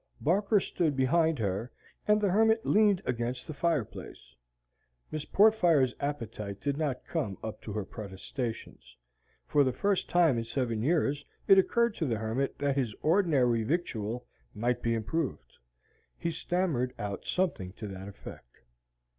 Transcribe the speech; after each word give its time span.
Barker 0.19 0.59
stood 0.59 0.95
behind 0.97 1.37
her, 1.37 1.71
and 2.07 2.19
the 2.19 2.31
hermit 2.31 2.65
leaned 2.65 3.03
against 3.05 3.45
the 3.45 3.53
fireplace. 3.53 4.33
Miss 5.11 5.25
Portfire's 5.25 5.93
appetite 5.99 6.59
did 6.59 6.75
not 6.75 7.05
come 7.05 7.37
up 7.43 7.61
to 7.61 7.73
her 7.73 7.85
protestations. 7.85 8.97
For 9.45 9.63
the 9.63 9.71
first 9.71 10.09
time 10.09 10.39
in 10.39 10.43
seven 10.43 10.81
years 10.81 11.23
it 11.47 11.59
occurred 11.59 11.93
to 11.97 12.07
the 12.07 12.17
hermit 12.17 12.57
that 12.57 12.77
his 12.77 12.95
ordinary 13.03 13.61
victual 13.61 14.25
might 14.55 14.81
be 14.81 14.95
improved. 14.95 15.57
He 16.17 16.31
stammered 16.31 16.95
out 16.97 17.27
something 17.27 17.71
to 17.73 17.87
that 17.89 18.07
effect. 18.07 18.61